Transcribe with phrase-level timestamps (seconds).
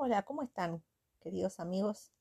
[0.00, 0.80] Hola, ¿cómo están,
[1.18, 2.12] queridos amigos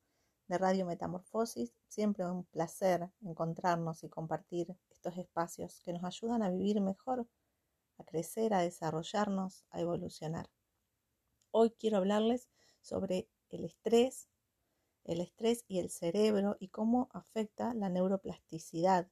[0.47, 1.75] de Radio Metamorfosis?
[1.87, 7.27] Siempre un placer encontrarnos y compartir estos espacios que nos ayudan a vivir mejor,
[7.99, 10.49] a crecer, a desarrollarnos, a evolucionar.
[11.51, 12.49] Hoy quiero hablarles
[12.81, 14.27] sobre el estrés,
[15.03, 19.07] el estrés y el cerebro y cómo afecta la neuroplasticidad.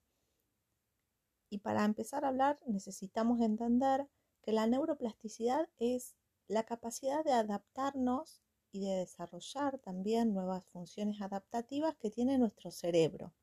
[1.52, 4.08] Y para empezar a hablar necesitamos entender
[4.42, 6.16] que la neuroplasticidad es
[6.48, 8.42] la capacidad de adaptarnos
[8.76, 13.34] y de desarrollar también nuevas funciones adaptativas que tiene nuestro cerebro.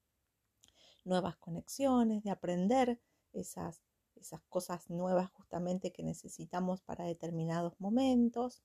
[1.07, 3.01] Nuevas conexiones, de aprender
[3.33, 3.81] esas,
[4.15, 8.63] esas cosas nuevas justamente que necesitamos para determinados momentos.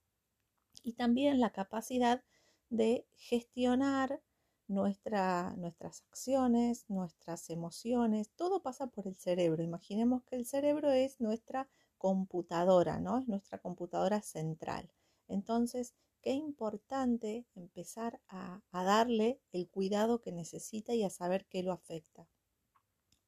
[0.83, 2.21] Y también la capacidad
[2.69, 4.21] de gestionar
[4.67, 9.63] nuestra, nuestras acciones, nuestras emociones, todo pasa por el cerebro.
[9.63, 13.19] Imaginemos que el cerebro es nuestra computadora, ¿no?
[13.19, 14.91] Es nuestra computadora central.
[15.29, 15.95] Entonces,
[16.27, 22.27] qué importante empezar a, darle el cuidado que necesita y a saber qué lo afecta.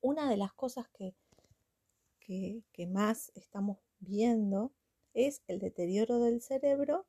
[0.01, 1.15] Una de las cosas que,
[2.19, 4.73] que, más estamos viendo
[5.13, 7.07] es el deterioro del cerebro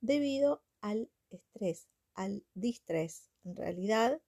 [0.00, 3.28] debido al estrés, al distrés.
[3.44, 4.22] En realidad,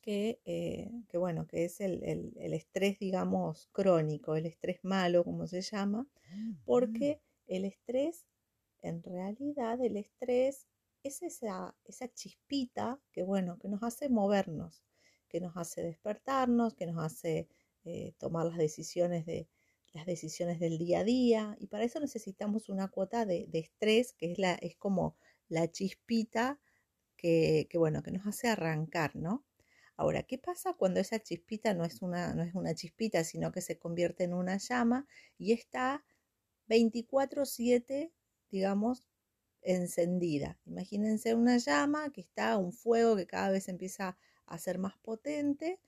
[0.00, 5.60] que, eh, bueno, que es el, el, estrés, digamos, crónico, el estrés malo, como se
[5.60, 8.24] llama, mm, porque el estrés
[8.82, 10.66] en realidad el estrés
[11.02, 14.84] es esa, esa chispita que, bueno, que nos hace movernos,
[15.28, 17.48] que nos hace despertarnos, que nos hace
[17.84, 19.48] eh, tomar las decisiones, de,
[19.92, 21.56] las decisiones del día a día.
[21.60, 25.16] Y para eso necesitamos una cuota de, estrés, que es, la, es como
[25.48, 26.60] la chispita
[27.16, 29.44] que, que, bueno, que nos hace arrancar, ¿no?
[29.96, 33.60] Ahora, ¿qué pasa cuando esa chispita no es una, no es una chispita, sino que
[33.60, 36.04] se convierte en una llama y está
[36.68, 38.12] 24/7
[38.50, 39.04] digamos,
[39.62, 40.58] encendida.
[40.66, 45.80] Imagínense una llama que está, un fuego que cada vez empieza a ser más potente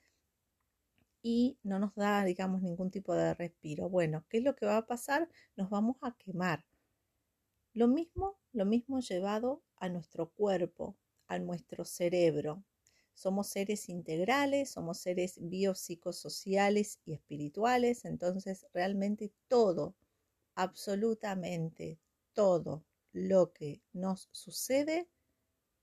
[1.22, 3.88] y no nos da, digamos, ningún tipo de respiro.
[3.88, 5.28] Bueno, ¿qué es lo que va a pasar?
[5.56, 6.64] Nos vamos a quemar.
[7.72, 12.64] Lo mismo, lo mismo llevado a nuestro cuerpo, a nuestro cerebro.
[13.14, 19.94] Somos seres integrales, somos seres biopsicosociales y espirituales, entonces realmente todo,
[20.54, 21.98] absolutamente
[22.32, 25.08] todo lo que nos sucede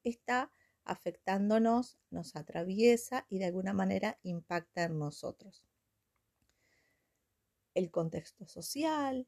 [0.04, 0.52] está
[0.84, 5.66] afectándonos, nos atraviesa y de alguna manera impacta en nosotros.
[7.74, 9.28] El contexto social,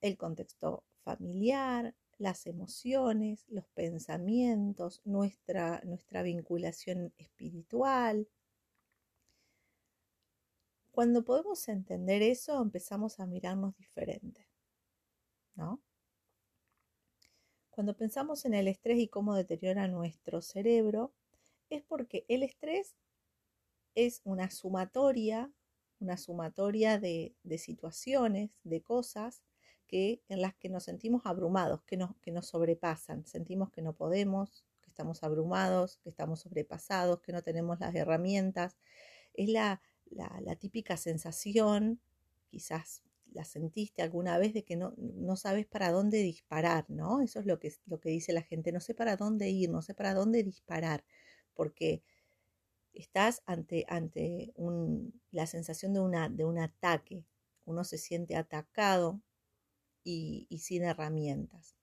[0.00, 8.28] el contexto familiar, las emociones, los pensamientos, nuestra, nuestra vinculación espiritual.
[10.90, 14.46] Cuando podemos entender eso, empezamos a mirarnos diferente,
[15.54, 15.80] ¿no?
[17.80, 21.14] Cuando pensamos en el estrés y cómo deteriora nuestro cerebro,
[21.70, 22.94] es porque el estrés
[23.94, 25.50] es una sumatoria,
[25.98, 29.42] una sumatoria de, situaciones, de cosas
[29.86, 33.24] que, en las que nos sentimos abrumados, que nos, que nos sobrepasan.
[33.24, 38.76] Sentimos que no podemos, que estamos abrumados, que estamos sobrepasados, que no tenemos las herramientas.
[39.32, 39.80] Es la,
[40.10, 41.98] la típica sensación,
[42.50, 43.02] quizás
[43.32, 47.20] la sentiste alguna vez de que no, no sabes para dónde disparar, ¿no?
[47.20, 49.82] Eso es lo que, lo que dice la gente, no sé para dónde ir, no
[49.82, 51.04] sé para dónde disparar,
[51.54, 52.02] porque
[52.92, 57.24] estás ante, ante un, la sensación de, una, de un ataque,
[57.64, 59.20] uno se siente atacado
[60.04, 61.76] y, y sin herramientas.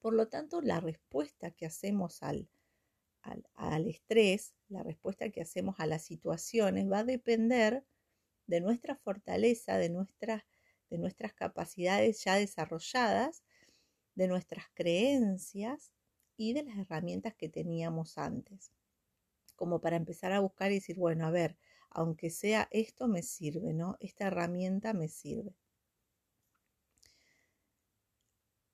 [0.00, 2.48] Por lo tanto, la respuesta que hacemos al,
[3.22, 7.84] al, al, estrés, la respuesta que hacemos a las situaciones va a depender
[8.46, 10.44] de nuestra fortaleza, de nuestra
[10.90, 13.42] de nuestras capacidades ya desarrolladas,
[14.14, 15.92] de nuestras creencias
[16.36, 18.70] y de las herramientas que teníamos antes.
[19.56, 21.56] Como para empezar a buscar y decir, bueno, a ver,
[21.90, 23.96] aunque sea esto me sirve, ¿no?
[24.00, 25.54] Esta herramienta me sirve.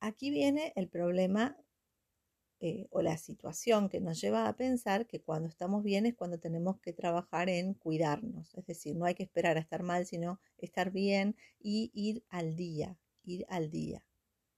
[0.00, 1.56] Aquí viene el problema
[2.62, 6.38] eh, o la situación que nos lleva a pensar que cuando estamos bien es cuando
[6.38, 8.54] tenemos que trabajar en cuidarnos.
[8.54, 12.56] Es decir, no hay que esperar a estar mal, sino estar bien y ir al
[12.56, 14.04] día, ir al día.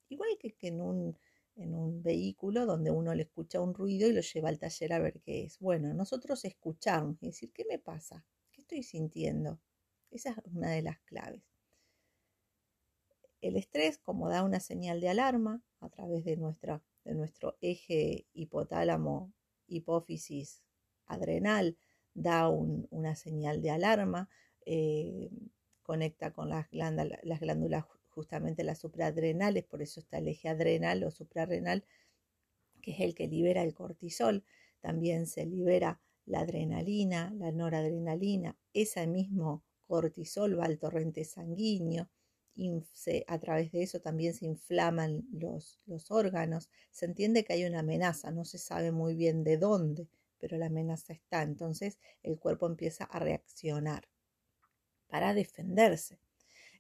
[0.09, 1.17] Igual que, en, un,
[1.55, 4.99] en un vehículo donde uno le escucha un ruido y lo lleva al taller a
[4.99, 5.61] ver qué es.
[5.61, 8.27] Bueno, nosotros escuchamos y decir, ¿qué me pasa?
[8.51, 9.61] ¿Qué estoy sintiendo?
[10.11, 11.45] Esa es una de las claves.
[13.41, 18.27] El estrés, como da una señal de alarma a través de nuestra de nuestro eje
[18.33, 19.33] hipotálamo,
[19.67, 20.63] hipófisis,
[21.07, 21.77] adrenal,
[22.15, 24.29] da una señal de alarma,
[24.67, 25.31] eh,
[25.83, 31.03] conecta con las glándulas, las glándulas justamente las supraadrenales, por eso está el eje adrenal
[31.05, 31.85] o suprarrenal
[32.83, 34.45] que es el que libera el cortisol,
[34.81, 42.09] también se libera la adrenalina, la noradrenalina, ese mismo cortisol va al torrente sanguíneo,
[43.27, 47.81] a través de eso también se inflaman los, los órganos, se entiende que hay una
[47.81, 50.09] amenaza, no se sabe muy bien de dónde,
[50.39, 54.09] pero la amenaza está, entonces el cuerpo empieza a reaccionar
[55.09, 56.19] para defenderse.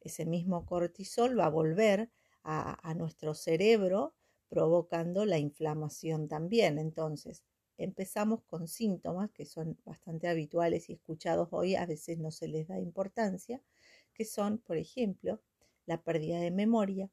[0.00, 2.10] Ese mismo cortisol va a volver
[2.42, 4.14] a, a nuestro cerebro
[4.48, 6.78] provocando la inflamación también.
[6.78, 7.42] Entonces,
[7.78, 12.68] empezamos con síntomas que son bastante habituales y escuchados hoy, a veces no se les
[12.68, 13.62] da importancia,
[14.12, 15.40] que son, por ejemplo,
[15.86, 17.10] la pérdida de memoria,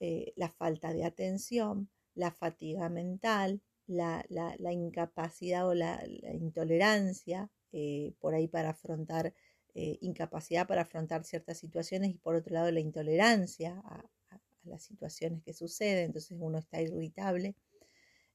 [0.00, 4.24] eh, la falta de atención, la fatiga mental, la,
[4.72, 6.02] incapacidad o la,
[6.34, 9.34] intolerancia eh, por ahí para afrontar,
[9.74, 14.04] eh, incapacidad para afrontar ciertas situaciones y por otro lado la intolerancia a,
[14.64, 17.56] las situaciones que suceden, entonces uno está irritable,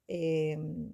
[0.07, 0.91] em,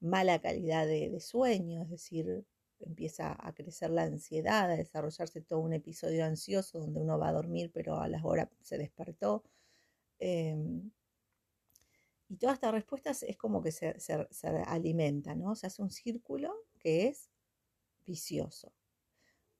[0.00, 2.44] mala calidad de, sueño, es decir,
[2.80, 7.32] empieza a crecer la ansiedad, a desarrollarse todo un episodio ansioso donde uno va a
[7.32, 9.44] dormir pero a las horas se despertó.
[10.18, 10.90] Em,
[12.28, 15.54] y todas estas respuestas es como que se, se, alimenta, ¿no?
[15.54, 17.30] Se hace un círculo que es
[18.04, 18.72] vicioso.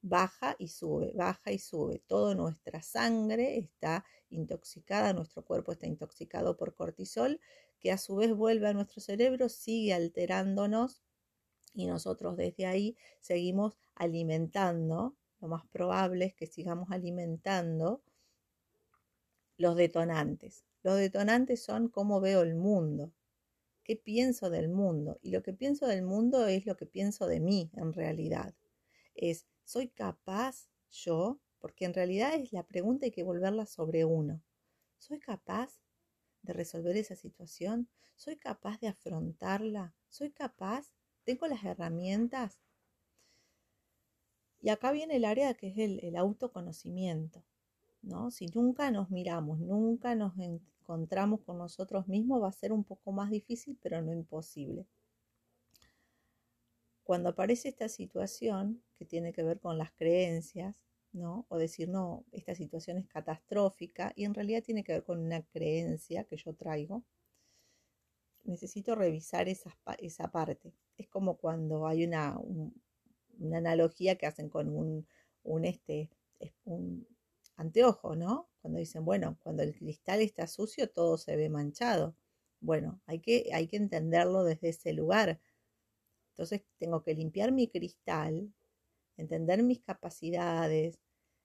[0.02, 2.02] Baja y sube, baja y sube.
[2.06, 7.40] Toda nuestra sangre está intoxicada, nuestro cuerpo está intoxicado por cortisol,
[7.80, 11.02] que a su vez vuelve a nuestro cerebro, sigue alterándonos
[11.78, 18.02] y nosotros desde ahí seguimos alimentando, lo más probable es que sigamos alimentando
[19.56, 20.64] los detonantes.
[20.82, 23.12] Los detonantes son cómo veo el mundo,
[23.84, 25.20] qué pienso del mundo.
[25.22, 28.56] Y lo que pienso del mundo es lo que pienso de mí en realidad.
[29.14, 31.38] Es, ¿soy capaz yo?
[31.60, 34.42] Porque en realidad es la pregunta hay que volverla sobre uno.
[34.96, 35.78] ¿Soy capaz
[36.42, 37.88] de resolver esa situación?
[38.16, 39.94] ¿Soy capaz de afrontarla?
[40.08, 40.97] ¿Soy capaz
[41.28, 42.58] tengo las herramientas.
[44.62, 47.44] Y acá viene el área que es el, autoconocimiento.
[48.00, 48.30] ¿no?
[48.30, 53.12] Si nunca nos miramos, nunca nos encontramos con nosotros mismos, va a ser un poco
[53.12, 54.86] más difícil, pero no imposible.
[57.02, 60.82] Cuando aparece esta situación que tiene que ver con las creencias,
[61.12, 61.44] ¿no?
[61.50, 65.42] O decir, no, esta situación es catastrófica y en realidad tiene que ver con una
[65.42, 67.04] creencia que yo traigo,
[68.44, 70.72] necesito revisar esa, esa parte.
[70.98, 72.38] Es como cuando hay una,
[73.38, 75.06] una analogía que hacen con un,
[75.44, 76.10] un, este,
[76.64, 77.06] un
[77.56, 78.50] anteojo, ¿no?
[78.60, 82.14] Cuando dicen, bueno, cuando el cristal está sucio, todo se ve manchado.
[82.60, 85.40] Bueno, hay que, hay que entenderlo desde ese lugar.
[86.32, 88.52] Entonces tengo que limpiar mi cristal,
[89.16, 90.98] entender mis capacidades,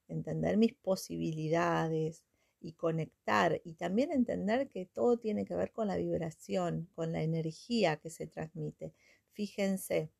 [0.07, 2.23] entender mis posibilidades,
[2.63, 7.21] y conectar y también entender que todo tiene que ver con la vibración, con la
[7.21, 8.93] energía que se transmite.
[9.33, 10.11] Fíjense,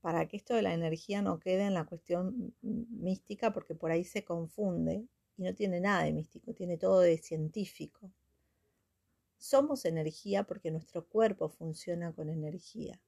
[0.00, 4.04] para que esto de la energía no quede en la cuestión mística, porque por ahí
[4.04, 5.06] se confunde
[5.36, 8.10] y no tiene nada de místico, tiene todo de científico.
[9.38, 13.00] Somos energía porque nuestro cuerpo funciona con energía.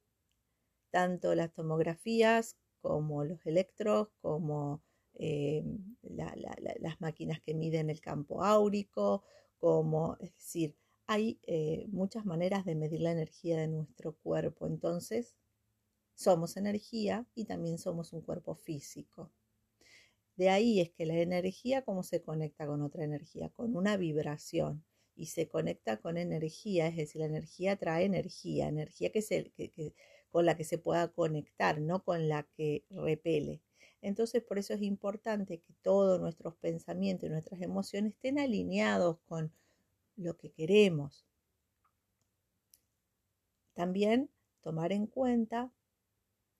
[0.89, 4.81] Tanto las tomografías como los electros, como
[5.15, 5.63] eh,
[6.01, 9.23] las máquinas que miden el campo áurico,
[9.57, 10.75] como, es decir,
[11.07, 14.67] hay eh, muchas maneras de medir la energía de nuestro cuerpo.
[14.67, 15.35] Entonces,
[16.13, 19.31] somos energía y también somos un cuerpo físico.
[20.35, 23.49] De ahí es que la energía, ¿cómo se conecta con otra energía?
[23.49, 24.83] Con una vibración.
[25.15, 29.93] Y se conecta con energía, es decir, la energía trae energía, energía que,
[30.29, 33.61] con la que se pueda conectar, no con la que repele.
[34.01, 39.51] Entonces, por eso es importante que todos nuestros pensamientos y nuestras emociones estén alineados con
[40.17, 41.25] lo que queremos.
[43.73, 44.29] También
[44.61, 45.71] tomar en cuenta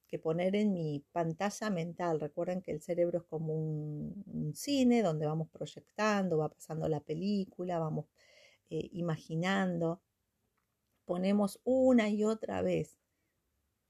[0.06, 5.26] que poner en mi pantalla mental, recuerden que el cerebro es como un, cine donde
[5.26, 8.06] vamos proyectando, va pasando la película, vamos
[8.70, 10.00] eh, imaginando,
[11.04, 12.98] ponemos una y otra vez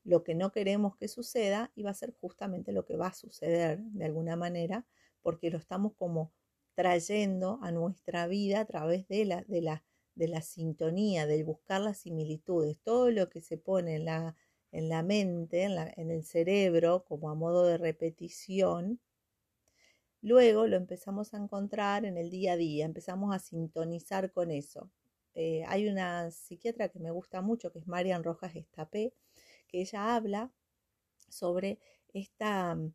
[0.05, 3.15] lo que no queremos que suceda y va a ser justamente lo que va a
[3.15, 4.87] suceder de alguna manera,
[5.23, 6.33] porque lo estamos como
[6.79, 9.83] trayendo a nuestra vida a través de la, de la,
[10.15, 14.37] de la sintonía, del buscar las similitudes, todo lo que se pone en la,
[14.71, 19.01] en la mente, en, la, en el cerebro, como a modo de repetición,
[20.23, 24.89] luego lo empezamos a encontrar en el día a día, empezamos a sintonizar con eso.
[25.35, 29.13] Eh, hay una psiquiatra que me gusta mucho, que es Marian Rojas Estapé,
[29.67, 30.53] que ella habla
[31.29, 31.81] sobre
[32.15, 32.93] esta, mm,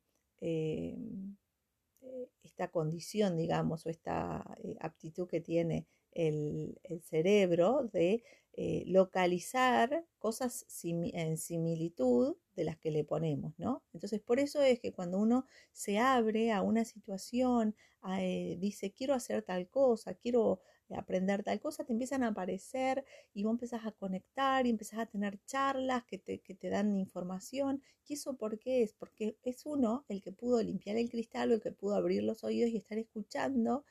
[2.03, 8.23] eh, esta condición, digamos, o esta eh, aptitud que tiene el, cerebro de
[8.55, 13.83] eh, localizar cosas en similitud de las que le ponemos, ¿no?
[13.93, 17.75] Entonces, por eso es que cuando uno se abre a una situación,
[18.19, 20.61] eh, dice, quiero hacer tal cosa, quiero
[20.95, 25.05] aprender tal cosa, te empiezan a aparecer y vos empezás a conectar y empezás a
[25.05, 27.81] tener charlas que te, que te dan información.
[28.07, 28.93] ¿Y eso por qué es?
[28.93, 32.43] Porque es uno el que pudo limpiar el cristal o el que pudo abrir los
[32.43, 33.85] oídos y estar escuchando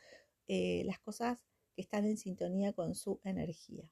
[0.49, 1.45] eh, las cosas
[1.75, 3.91] que están en sintonía con su energía.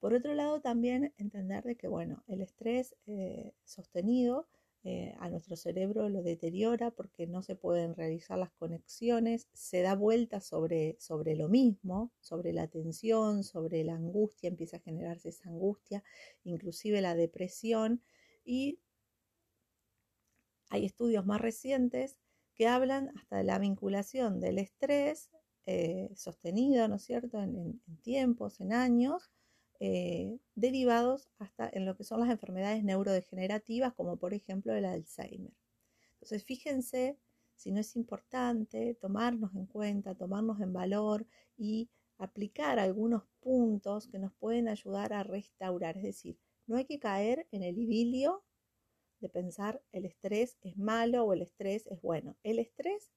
[0.00, 4.48] Por otro lado, también entender de que, bueno, el estrés eh, sostenido
[4.86, 9.94] eh, a nuestro cerebro lo deteriora porque no se pueden realizar las conexiones, se da
[9.94, 15.48] vuelta sobre, sobre lo mismo, sobre la tensión, sobre la angustia, empieza a generarse esa
[15.48, 16.04] angustia,
[16.44, 18.02] inclusive la depresión
[18.44, 18.78] y
[20.68, 22.18] hay estudios más recientes
[22.54, 25.30] que hablan hasta de la vinculación del estrés
[25.64, 29.30] eh, sostenido, ¿no es cierto?, en tiempos, en años,
[29.80, 35.52] eh, derivados hasta en lo que son las enfermedades neurodegenerativas, como por ejemplo el Alzheimer.
[36.14, 37.18] Entonces, fíjense
[37.56, 41.26] si no es importante tomarnos en cuenta, tomarnos en valor
[41.56, 45.96] y aplicar algunos puntos que nos pueden ayudar a restaurar.
[45.96, 48.44] Es decir, no hay que caer en el idilio
[49.20, 52.36] de pensar el estrés es malo o el estrés es bueno.
[52.42, 53.10] El estrés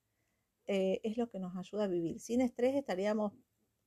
[0.67, 2.19] eh, es lo que nos ayuda a vivir.
[2.19, 3.33] Sin estrés estaríamos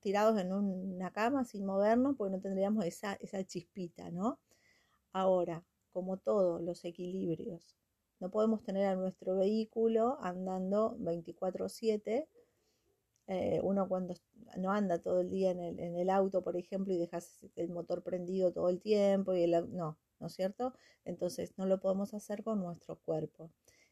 [0.01, 4.39] tirados en una cama sin movernos porque no tendríamos esa, esa chispita, ¿no?
[5.13, 7.75] Ahora, como todos los equilibrios,
[8.19, 12.27] no podemos tener a nuestro vehículo andando 24/7.
[13.27, 14.13] Eh, uno cuando
[14.57, 17.69] no anda todo el día en el, en el, auto, por ejemplo, y dejas el
[17.69, 20.73] motor prendido todo el tiempo, y el, no, ¿no es cierto?
[21.05, 23.51] Entonces no lo podemos hacer con nuestro cuerpo.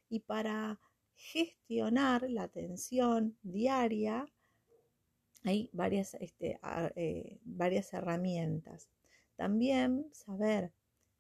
[0.09, 0.79] Y para
[1.15, 4.27] gestionar la tensión diaria,
[5.43, 6.59] hay varias, este,
[6.95, 8.89] eh, varias herramientas.
[9.35, 10.73] También saber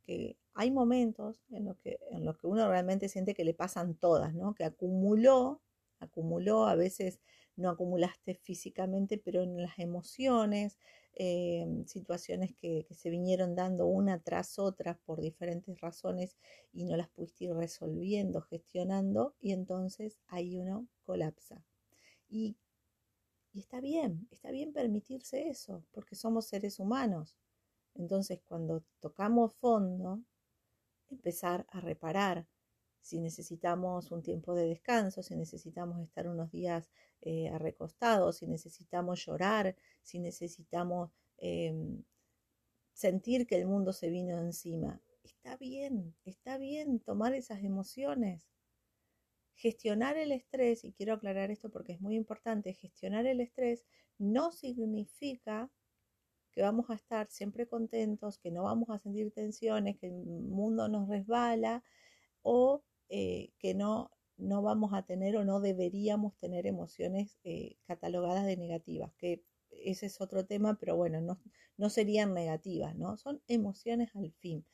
[0.05, 1.99] que hay momentos en los que,
[2.41, 4.53] que uno realmente siente que le pasan todas, ¿no?
[4.53, 5.61] que acumuló,
[5.99, 7.21] acumuló, a veces
[7.55, 10.77] no acumulaste físicamente, pero en las emociones,
[11.13, 16.37] eh, situaciones que, que, se vinieron dando una tras otra por diferentes razones
[16.71, 21.63] y no las pudiste ir resolviendo, gestionando, y entonces ahí uno colapsa.
[22.29, 22.55] Y
[23.53, 27.35] y está bien, está bien permitirse eso, porque somos seres humanos.
[27.95, 30.21] Entonces, cuando tocamos fondo,
[31.09, 32.47] empezar a reparar.
[33.01, 36.91] Si necesitamos un tiempo de descanso, si necesitamos estar unos días
[37.21, 37.49] eh,
[38.33, 42.03] si necesitamos llorar, si necesitamos em,
[42.93, 45.01] sentir que el mundo se vino encima.
[45.23, 48.47] Está bien, está bien tomar esas emociones.
[49.59, 53.83] Gestionar el estrés, y quiero aclarar esto porque es muy importante, gestionar el estrés
[54.17, 55.69] no significa
[56.53, 60.87] que vamos a estar siempre contentos, que no vamos a sentir tensiones, que el mundo
[60.87, 61.83] nos resbala
[62.41, 68.45] o eh, que no, no vamos a tener o no deberíamos tener emociones eh, catalogadas
[68.45, 71.37] de negativas, que ese es otro tema, pero bueno, no,
[71.75, 73.17] no serían negativas, ¿no?
[73.17, 74.65] Son emociones al fin.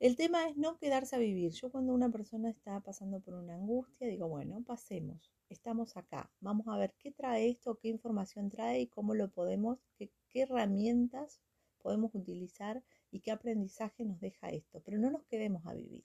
[0.00, 1.50] El tema es no quedarse a vivir.
[1.52, 6.68] Yo cuando una persona está pasando por una angustia, digo, bueno, pasemos, estamos acá, vamos
[6.68, 11.40] a ver qué trae esto, qué información trae y cómo lo podemos, qué, herramientas
[11.78, 14.80] podemos utilizar y qué aprendizaje nos deja esto.
[14.84, 16.04] Pero no nos quedemos a vivir,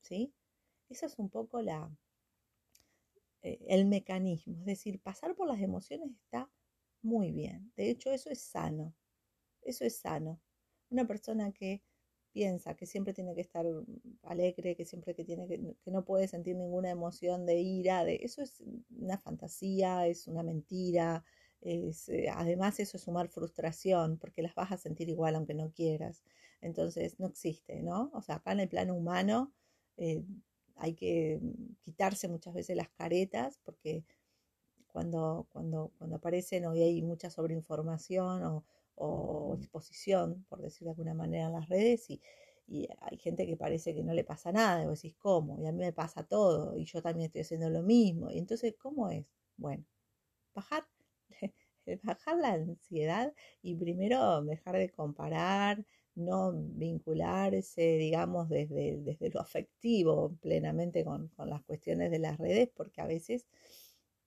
[0.00, 0.32] ¿sí?
[0.88, 1.90] Eso es un poco la,
[3.42, 4.56] eh, el mecanismo.
[4.60, 6.50] Es decir, pasar por las emociones está
[7.02, 7.72] muy bien.
[7.76, 8.94] De hecho, eso es sano.
[9.60, 10.40] Eso es sano.
[10.88, 11.82] Una persona que
[12.38, 13.66] piensa que siempre tiene que estar
[14.22, 18.42] alegre, que siempre que tiene que, no puede sentir ninguna emoción de ira, de eso
[18.42, 18.62] es
[18.96, 21.24] una fantasía, es una mentira,
[21.62, 21.90] eh,
[22.32, 26.22] además eso es sumar frustración, porque las vas a sentir igual aunque no quieras.
[26.60, 28.12] Entonces no existe, ¿no?
[28.14, 29.52] O sea, acá en el plano humano
[29.96, 30.22] eh,
[30.76, 31.40] hay que
[31.80, 34.04] quitarse muchas veces las caretas, porque
[34.86, 38.64] cuando, cuando, cuando aparecen hoy hay mucha sobreinformación o
[38.98, 42.20] o exposición, por decir de alguna manera, en las redes y,
[43.00, 45.58] hay gente que parece que no le pasa nada, y vos decís, ¿cómo?
[45.58, 48.30] Y a mí me pasa todo, y yo también estoy haciendo lo mismo.
[48.30, 49.24] Y entonces, ¿cómo es?
[49.56, 49.86] Bueno,
[50.54, 50.86] bajar,
[52.02, 60.36] bajar la ansiedad y primero dejar de comparar, no vincularse, digamos, desde, desde lo afectivo
[60.40, 63.46] plenamente con, con, las cuestiones de las redes, porque a veces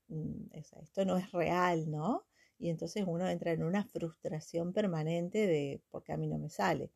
[0.08, 2.26] mm, esto no es real, ¿no?
[2.62, 6.92] Y entonces uno entra en una frustración permanente de porque a mí no me sale.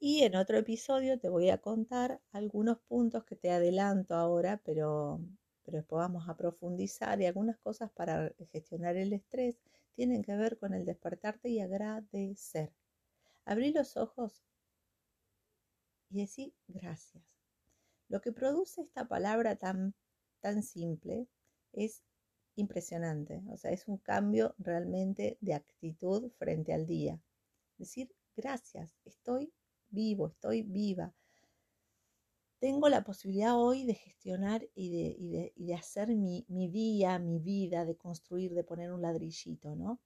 [0.00, 5.20] Y en otro episodio te voy a contar algunos puntos que te adelanto ahora, pero
[5.64, 9.56] pero después vamos a profundizar y algunas cosas para gestionar el estrés
[9.94, 12.72] tienen que ver con el despertarte y agradecer.
[13.44, 14.44] Abrí los ojos
[16.10, 17.24] y decir gracias.
[18.08, 19.94] Lo que produce esta palabra tan,
[20.40, 21.28] tan simple
[21.72, 22.02] es
[22.56, 27.20] impresionante, o sea, es un cambio realmente de actitud frente al día.
[27.78, 29.52] Decir gracias, estoy
[29.88, 31.14] vivo, estoy viva.
[32.58, 37.84] Tengo la posibilidad hoy de gestionar y de, de, hacer mi, mi día, mi vida,
[37.84, 40.00] de construir, de poner un ladrillito, ¿no?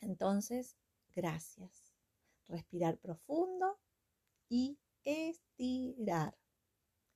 [0.00, 0.76] Entonces,
[1.14, 1.94] gracias.
[2.48, 3.78] Respirar profundo
[4.48, 6.36] y estirar.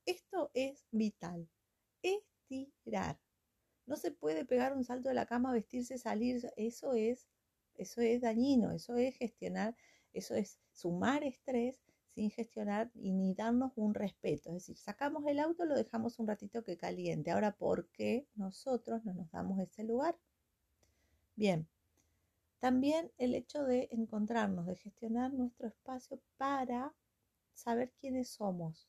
[0.06, 1.48] Esto es vital.
[2.02, 3.18] Estirar.
[3.90, 6.48] No se puede pegar un salto de la cama, vestirse, salir.
[6.56, 7.26] Eso es,
[7.74, 8.70] eso es dañino.
[8.70, 9.76] Eso es gestionar,
[10.12, 14.50] eso es sumar estrés sin gestionar y ni darnos un respeto.
[14.50, 17.32] Es decir, sacamos el auto, lo dejamos un ratito que caliente.
[17.32, 20.16] Ahora, ¿por qué nosotros no nos damos ese lugar?
[21.34, 21.66] Bien,
[22.60, 26.94] también el hecho de encontrarnos, de gestionar nuestro espacio para
[27.54, 28.88] saber quiénes somos,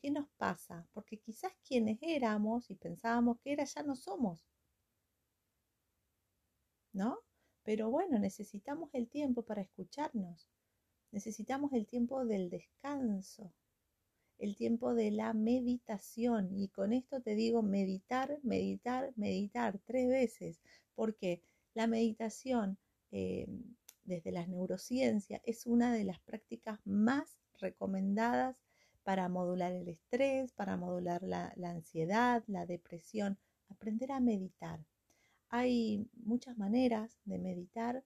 [0.00, 4.44] qué nos pasa, porque quizás quienes éramos y pensábamos que era ya no somos.
[6.92, 7.18] ¿No?
[7.62, 10.48] Pero bueno, necesitamos el tiempo para escucharnos.
[11.12, 13.52] Necesitamos el tiempo del descanso,
[14.38, 16.58] el tiempo de la meditación.
[16.58, 20.60] Y con esto te digo meditar, meditar, meditar tres veces,
[20.94, 21.42] porque
[21.74, 22.78] la meditación
[23.12, 23.46] eh,
[24.04, 28.56] desde las neurociencias es una de las prácticas más recomendadas
[29.02, 33.38] para modular el estrés, para modular la, ansiedad, la depresión.
[33.68, 34.84] Aprender a meditar.
[35.48, 38.04] Hay muchas maneras de meditar.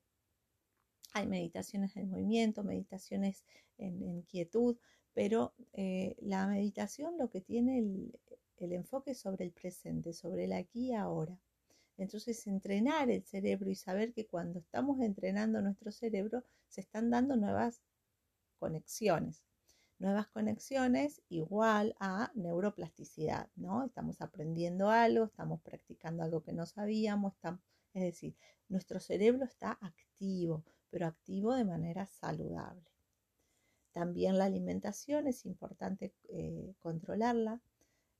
[1.13, 3.45] Hay meditaciones en movimiento, meditaciones
[3.79, 4.77] en, quietud,
[5.13, 8.19] pero eh, la meditación lo que tiene el,
[8.57, 11.39] el enfoque sobre el presente, sobre el aquí y ahora.
[11.97, 17.37] Entonces, entrenar el cerebro y saber que cuando estamos entrenando nuestro cerebro se están dando
[17.37, 17.83] nuevas
[18.59, 19.45] conexiones.
[20.05, 23.87] Nuevas conexiones igual a neuroplasticidad, ¿no?
[23.87, 27.33] Estamos aprendiendo algo, estamos practicando algo que no sabíamos,
[27.95, 28.37] es decir,
[28.69, 32.85] nuestro cerebro está activo, pero activo de manera saludable.
[33.93, 37.63] También la alimentación es importante eh, controlarla.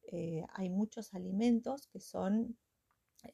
[0.05, 2.57] Eh, hay muchos alimentos que son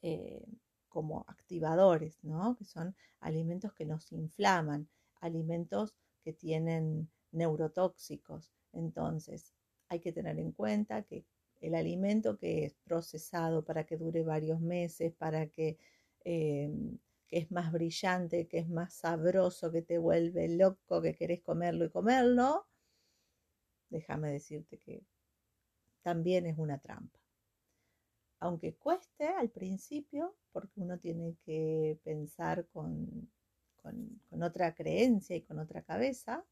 [0.01, 0.43] eh,
[0.89, 2.57] como activadores, ¿no?
[2.57, 4.89] Que son alimentos que nos inflaman,
[5.21, 8.51] alimentos que tienen neurotóxicos.
[8.73, 9.53] Entonces,
[9.89, 11.25] hay que tener en cuenta que
[11.61, 15.77] el alimento que es procesado para que dure varios meses, para que,
[16.23, 21.41] em, que es más brillante, que es más sabroso, que te vuelve loco, que querés
[21.41, 22.67] comerlo y comerlo,
[23.89, 25.03] déjame decirte que
[26.01, 27.21] también es una trampa
[28.41, 33.29] aunque cueste al principio, porque uno tiene que pensar con,
[34.41, 36.43] otra creencia y con otra cabeza,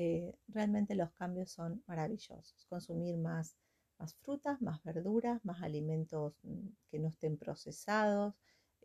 [0.00, 2.64] eh, realmente los cambios son maravillosos.
[2.68, 3.56] Consumir más,
[3.98, 8.34] más frutas, más verduras, más alimentos mm, que no estén procesados,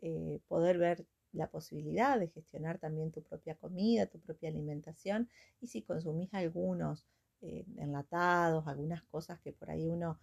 [0.02, 5.28] eh, poder ver la posibilidad de gestionar también tu propia comida, tu propia alimentación
[5.60, 7.06] y si consumís algunos
[7.42, 10.18] eh, enlatados, algunas cosas que por ahí uno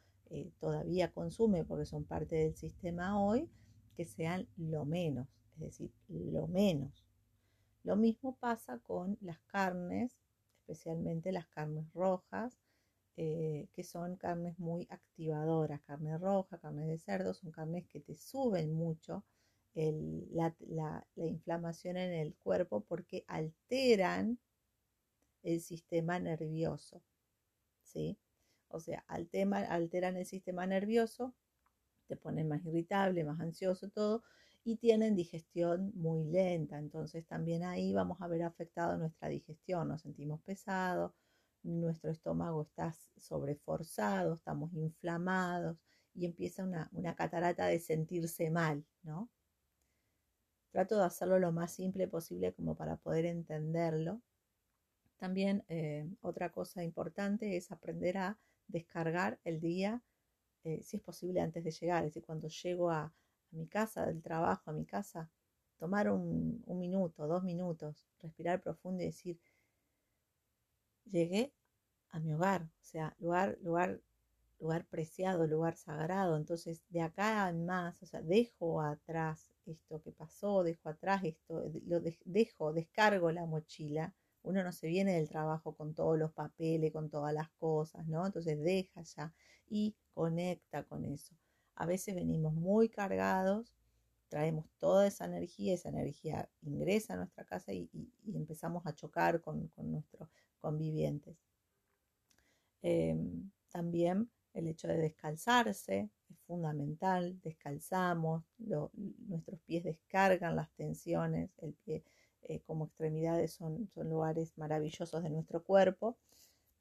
[0.59, 3.49] todavía consume porque son parte del sistema hoy,
[3.95, 7.05] que sean lo menos, es decir, lo menos.
[7.83, 10.20] Lo mismo pasa con las carnes,
[10.71, 12.57] especialmente las carnes rojas,
[13.17, 18.15] eh, que son carnes muy activadoras, carne roja, carne de cerdo, son carnes que te
[18.15, 19.25] suben mucho
[19.73, 24.39] la, la, inflamación en el cuerpo porque alteran
[25.43, 27.01] el sistema nervioso.
[27.83, 28.17] ¿sí?
[28.69, 31.33] O sea, alteran el sistema nervioso,
[32.07, 34.23] te ponen más irritable, más ansioso, todo,
[34.63, 36.77] y tienen digestión muy lenta.
[36.77, 41.13] Entonces también ahí vamos a ver afectado nuestra digestión, nos sentimos pesados,
[41.63, 45.77] nuestro estómago está sobreforzado, estamos inflamados
[46.13, 49.29] y empieza una, catarata de sentirse mal, ¿no?
[50.71, 54.21] Trato de hacerlo lo más simple posible como para poder entenderlo.
[55.17, 60.01] También eh, otra cosa importante es aprender a descargar el día,
[60.63, 62.03] eh, si es posible, antes de llegar.
[62.03, 63.13] Es decir, cuando llego a,
[63.51, 65.29] mi casa, del trabajo, a mi casa,
[65.77, 69.39] tomar un, minuto, dos minutos, respirar profundo y decir,
[71.05, 71.53] llegué
[72.09, 74.01] a mi hogar, o sea, lugar, lugar,
[74.59, 76.37] lugar preciado, lugar sagrado.
[76.37, 81.71] Entonces, de acá en más, o sea, dejo atrás esto que pasó, dejo atrás esto,
[81.85, 86.91] lo dejo, descargo la mochila uno no se viene del trabajo con todos los papeles,
[86.91, 88.25] con todas las cosas, ¿no?
[88.25, 89.33] Entonces deja ya
[89.69, 91.35] y conecta con eso.
[91.81, 93.73] A veces venimos muy cargados,
[94.29, 97.89] traemos toda esa energía, esa energía ingresa a nuestra casa y,
[98.31, 101.35] empezamos a chocar con, nuestros convivientes.
[102.83, 111.73] Em, también el hecho de descalzarse es fundamental, descalzamos, nuestros pies descargan las tensiones, el
[111.73, 112.03] pie
[112.43, 116.15] eh, como extremidades son, son lugares maravillosos de nuestro cuerpo.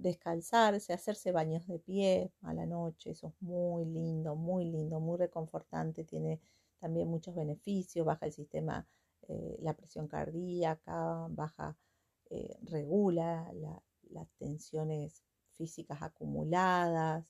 [0.00, 5.18] Descalzarse, hacerse baños de pie a la noche, eso es muy lindo, muy lindo, muy
[5.18, 6.40] reconfortante, tiene
[6.78, 8.86] también muchos beneficios, baja el sistema,
[9.28, 11.76] eh, la presión cardíaca, baja,
[12.30, 13.52] eh, regula
[14.10, 17.26] las tensiones físicas acumuladas,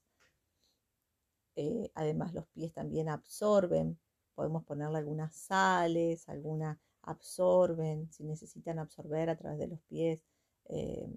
[1.95, 3.99] además los pies también absorben,
[4.37, 10.21] podemos ponerle algunas sales, alguna absorben, si necesitan absorber a través de los pies
[10.67, 11.09] eh,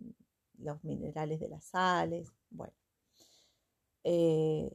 [0.59, 2.31] los minerales de las sales.
[2.49, 2.73] Bueno.
[4.03, 4.71] Eh,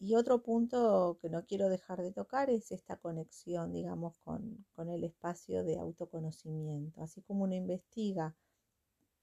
[0.00, 4.88] y otro punto que no quiero dejar de tocar es esta conexión, digamos, con, con
[4.88, 7.02] el espacio de autoconocimiento.
[7.02, 8.34] Así como uno investiga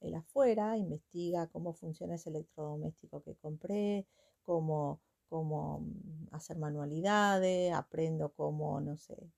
[0.01, 4.05] el afuera, investiga cómo funciona ese electrodoméstico que compré,
[4.43, 9.31] cómo, cómo mm, hacer manualidades, aprendo cómo, no sé.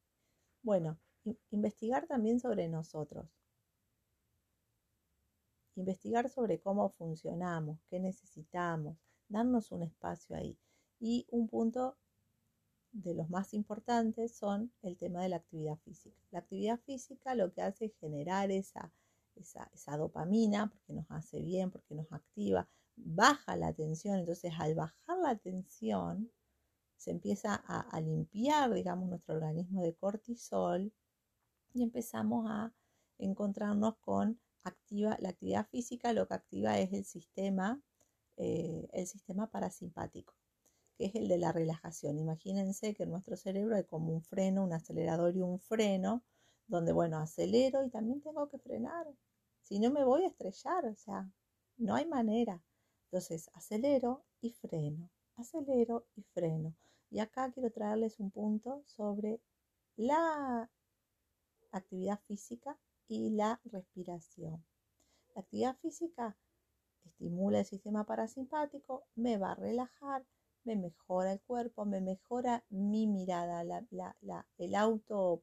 [0.61, 0.99] Bueno,
[1.51, 3.27] investigar también sobre nosotros.
[5.79, 8.97] Investigar sobre cómo funcionamos, qué necesitamos,
[9.29, 10.57] darnos un espacio ahí.
[10.99, 11.95] Y un punto
[12.91, 16.19] de los más importantes son el tema de la actividad física.
[16.31, 18.91] La actividad física lo que hace es generar esa,
[19.35, 24.19] esa, dopamina, porque nos hace bien, porque nos activa, baja la tensión.
[24.19, 26.29] Entonces, al bajar la tensión,
[26.97, 30.91] se empieza a, a limpiar, digamos, nuestro organismo de cortisol
[31.73, 32.73] y empezamos a
[33.17, 37.81] encontrarnos con activa, la actividad física, lo que activa es el sistema,
[38.37, 40.33] eh, el sistema parasimpático,
[40.97, 42.19] que es el de la relajación.
[42.19, 46.23] Imagínense que en nuestro cerebro hay como un freno, un acelerador y un freno,
[46.67, 49.07] donde, bueno, acelero y también tengo que frenar.
[49.61, 51.29] Si no me voy a estrellar, o sea,
[51.77, 52.61] no hay manera.
[53.05, 56.75] Entonces, acelero y freno, acelero y freno.
[57.09, 59.41] Y acá quiero traerles un punto sobre
[59.95, 60.69] la
[61.71, 62.77] actividad física
[63.09, 64.63] y la respiración.
[65.35, 66.37] La actividad física
[67.03, 70.25] estimula el sistema parasimpático, me va a relajar,
[70.63, 73.63] me mejora el cuerpo, me mejora mi mirada,
[74.57, 75.41] el auto